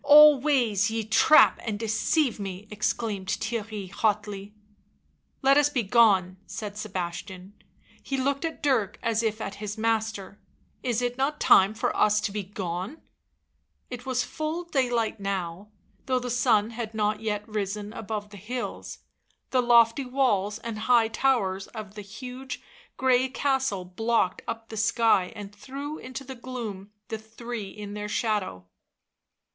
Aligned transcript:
...""All 0.11 0.39
ways 0.41 0.89
ye 0.89 1.03
trap 1.03 1.59
and 1.61 1.77
deceive 1.77 2.39
me," 2.39 2.67
exclaimed 2.71 3.27
Theirry 3.27 3.91
hotly." 3.91 4.55
Let 5.43 5.57
us 5.57 5.69
begone," 5.69 6.37
said 6.47 6.75
Sebastian; 6.75 7.53
he 8.01 8.17
looked 8.17 8.43
at 8.43 8.63
Dirk 8.63 8.97
as 9.03 9.21
if 9.21 9.39
at 9.39 9.53
his 9.61 9.77
master." 9.77 10.39
Is 10.81 11.03
it 11.03 11.19
not 11.19 11.39
time 11.39 11.75
for 11.75 11.95
us 11.95 12.19
to 12.21 12.31
begone?" 12.31 13.03
It 13.91 14.03
was 14.07 14.23
full 14.23 14.63
daylight 14.63 15.19
now, 15.19 15.69
though 16.07 16.17
the 16.17 16.31
sun 16.31 16.71
had 16.71 16.95
not 16.95 17.19
yet 17.19 17.47
risen 17.47 17.93
above 17.93 18.31
the 18.31 18.37
hills; 18.37 18.97
the 19.51 19.61
lofty 19.61 20.03
walls 20.03 20.57
and 20.57 20.79
high 20.79 21.09
towers 21.09 21.67
of 21.67 21.93
the 21.93 22.01
huge 22.01 22.59
grey 22.97 23.29
castle 23.29 23.85
blocked 23.85 24.41
up 24.47 24.69
the 24.69 24.77
sky 24.77 25.31
and 25.35 25.53
threw 25.55 25.99
into 25.99 26.23
the 26.23 26.33
gloom 26.33 26.89
the 27.09 27.19
three 27.19 27.69
in 27.69 27.93
their 27.93 28.09
shadow. 28.09 28.65